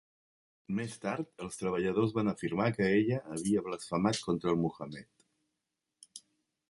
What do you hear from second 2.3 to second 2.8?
afirmar